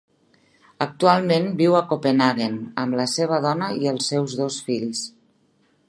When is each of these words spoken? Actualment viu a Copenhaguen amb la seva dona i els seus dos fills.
Actualment 0.85 1.45
viu 1.59 1.77
a 1.79 1.83
Copenhaguen 1.91 2.57
amb 2.85 2.99
la 3.01 3.05
seva 3.13 3.41
dona 3.47 3.71
i 3.83 3.93
els 3.95 4.13
seus 4.15 4.35
dos 4.41 4.63
fills. 4.73 5.09